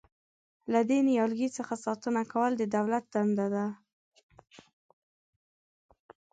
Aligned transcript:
له 0.71 0.79
دې 0.89 0.99
نیالګي 1.07 1.49
څخه 1.57 1.73
ساتنه 1.85 2.21
کول 2.31 2.51
د 2.57 2.63
دولت 2.75 3.03
دنده 3.13 3.47
ده. 3.55 3.65